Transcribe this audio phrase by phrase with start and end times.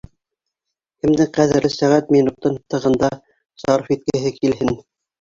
[1.03, 3.13] Кемдең ҡәҙерле сәғәт-минутын тығында
[3.67, 4.79] сарыф иткеһе килһен?